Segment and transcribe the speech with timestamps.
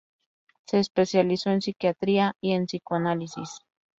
[0.65, 3.59] Se especializó en psiquiatría y en psicoanálisis.